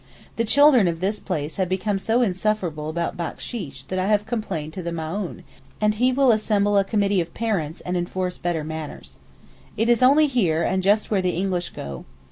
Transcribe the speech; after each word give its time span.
The 0.35 0.45
children 0.45 0.87
of 0.87 0.99
this 0.99 1.19
place 1.19 1.57
have 1.57 1.69
become 1.69 1.99
so 1.99 2.23
insufferable 2.23 2.89
about 2.89 3.15
backsheesh 3.15 3.85
that 3.85 3.99
I 3.99 4.07
have 4.07 4.25
complained 4.25 4.73
to 4.73 4.81
the 4.81 4.89
Maōhn, 4.89 5.43
and 5.79 5.93
he 5.93 6.11
will 6.11 6.31
assemble 6.31 6.75
a 6.79 6.83
committee 6.83 7.21
of 7.21 7.35
parents 7.35 7.81
and 7.81 7.95
enforce 7.95 8.39
better 8.39 8.63
manners. 8.63 9.17
It 9.77 9.89
is 9.89 10.01
only 10.01 10.25
here 10.25 10.63
and 10.63 10.81
just 10.81 11.11
where 11.11 11.21
the 11.21 11.37
English 11.37 11.69
go. 11.69 12.05